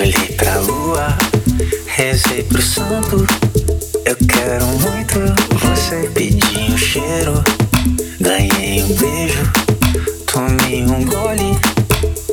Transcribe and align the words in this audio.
Olhei 0.00 0.34
pra 0.34 0.56
lua, 0.60 1.14
rezei 1.86 2.42
pro 2.44 2.62
santo. 2.62 3.26
Eu 4.06 4.16
quero 4.26 4.64
muito 4.64 5.18
você. 5.58 6.08
Pedi 6.14 6.72
um 6.72 6.78
cheiro, 6.78 7.44
ganhei 8.18 8.82
um 8.82 8.94
beijo, 8.94 9.52
tomei 10.24 10.84
um 10.84 11.04
gole. 11.04 11.54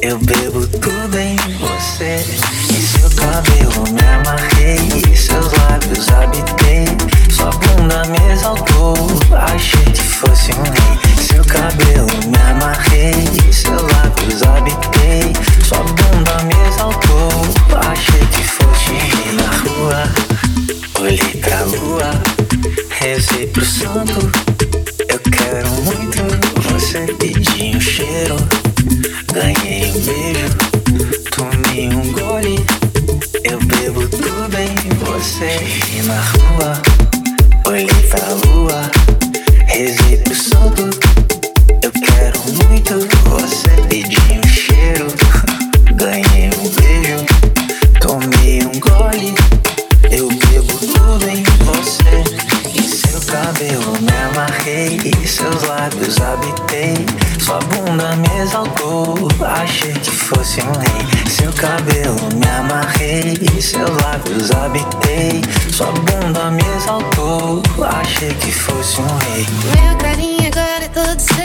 Eu 0.00 0.16
bebo 0.18 0.64
tudo 0.78 1.18
em 1.18 1.36
você. 1.58 2.24
E 2.70 2.74
seu 2.74 3.10
cabelo 3.10 3.82
me 3.92 4.14
amarrei, 4.14 4.78
e 5.12 5.16
seus 5.16 5.52
lábios 5.52 6.08
habitaram. 6.08 6.45
Cheiro. 27.96 28.36
Ganhei 29.32 29.90
um 29.90 30.00
beijo, 30.00 30.50
tomei 31.34 31.88
um 31.88 32.12
gole. 32.12 32.58
Eu 33.42 33.58
bebo 33.60 34.06
tudo 34.08 34.58
em 34.58 34.88
você. 34.98 35.58
E 35.94 36.02
na 36.02 36.20
rua, 36.20 36.82
olhei 37.66 37.86
pra 38.10 38.28
lua, 38.44 38.82
pro 40.18 40.34
santo. 40.34 40.90
Eu 41.82 41.90
quero 41.92 42.38
muito 42.68 43.08
você 43.30 43.70
pedir 43.88 44.40
um 44.44 44.48
cheiro. 44.48 45.15
Amarrei, 54.76 55.26
seus 55.26 55.62
lábios 55.62 56.20
habitei. 56.20 57.06
Sua 57.40 57.58
bunda 57.60 58.14
me 58.16 58.28
exaltou, 58.40 59.28
achei 59.40 59.92
que 59.92 60.10
fosse 60.10 60.60
um 60.60 60.72
rei. 60.72 61.30
Seu 61.30 61.52
cabelo 61.52 62.16
me 62.34 62.46
amarrei, 62.46 63.36
seus 63.60 63.90
lábios 64.02 64.50
habitei. 64.50 65.42
Sua 65.72 65.92
bunda 65.92 66.50
me 66.50 66.62
exaltou, 66.76 67.62
achei 68.00 68.34
que 68.34 68.52
fosse 68.52 69.00
um 69.00 69.18
rei. 69.18 69.46
Meu 69.80 69.96
carinho 69.96 70.46
agora 70.46 70.84
é 70.84 70.88
todo 70.88 71.20
seu. 71.20 71.36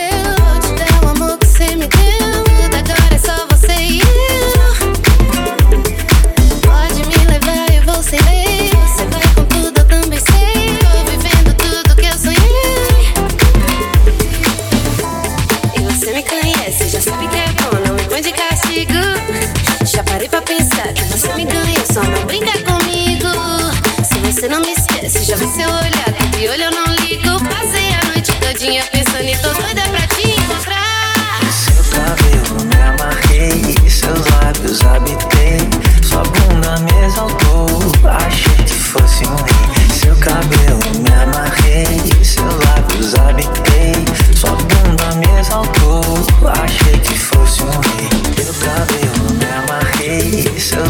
Vou 0.45 0.59
te 0.59 0.83
dar 0.83 1.05
o 1.05 1.09
amor 1.09 1.37
que 1.37 1.47
você 1.47 1.75
me 1.75 1.87
deu. 1.87 2.70
Você 24.41 24.47
não 24.47 24.59
me 24.59 24.71
esquece, 24.71 25.23
já 25.23 25.37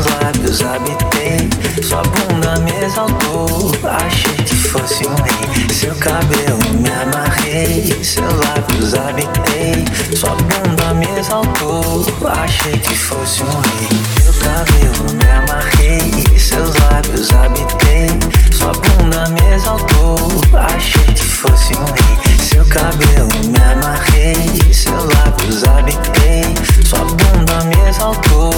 seus 0.02 0.06
lábios 0.06 0.62
habitei. 0.62 1.50
Sua 1.84 2.02
bunda 2.04 2.60
me 2.62 2.72
exaltou. 2.84 3.72
Achei 3.84 4.36
que 4.36 4.56
fosse 4.56 5.08
um 5.08 5.16
rei. 5.16 5.70
Seu 5.70 5.96
cabelo 5.96 6.58
me 6.80 6.90
amarrei. 6.90 8.04
Seus 8.04 8.34
lábios 8.34 8.94
habitei. 8.94 9.86
Sua 10.16 10.36
bunda 10.36 10.94
me 10.94 11.06
exaltou. 11.18 12.06
Achei 12.44 12.78
que 12.78 12.96
fosse 12.96 13.44
um 13.44 13.62
rei. 13.62 13.90
Seu 14.24 14.34
cabelo 14.34 15.14
me 15.14 15.30
amarrei. 15.30 16.40
Seus 16.40 16.76
lábios 16.76 17.30
habitei. 17.32 18.08
Sua 18.52 18.74
bunda 18.74 19.30
me 19.30 19.56
exaltou. 19.56 20.18
Achei 20.54 21.14
que 21.14 21.24
fosse 21.24 21.74
um 21.74 21.86
rei. 21.86 22.38
Seu 22.40 22.66
cabelo 22.66 23.30
me 23.48 23.60
amarrei. 23.72 24.74
Seus 24.74 25.06
lábios 25.16 25.64
habitei. 25.64 26.56
Sua 26.86 27.00
bunda 27.00 27.64
me 27.66 27.90
exaltou. 27.90 28.52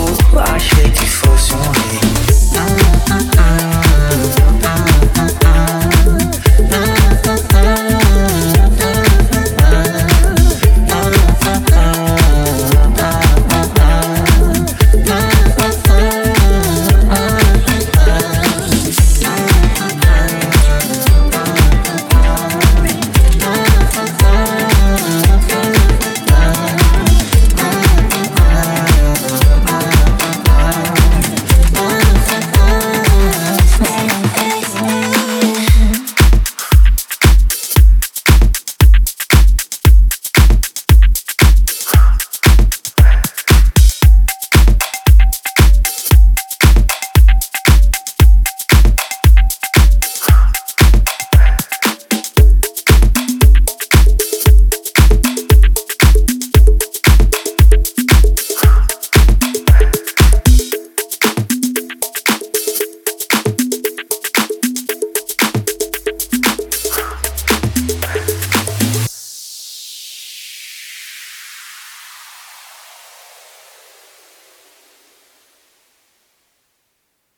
Achei 0.54 0.90
que 0.90 1.06
fosse 1.06 1.23